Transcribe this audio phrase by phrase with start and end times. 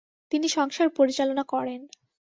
[0.31, 1.81] তিনি সংসার পরিচালনা করেন।